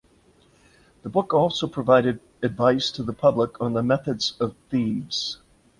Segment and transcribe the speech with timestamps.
[1.03, 5.37] The book also provided advice to the public on the methods of thieves.